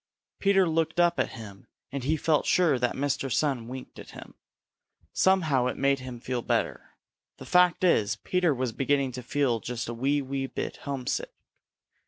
[0.39, 3.31] Peter looked up at him, and he felt sure that Mr.
[3.31, 4.33] Sun winked at him.
[5.13, 6.95] Somehow it made him feel better.
[7.37, 11.31] The fact is, Peter was beginning to feel just a wee, wee bit homesick.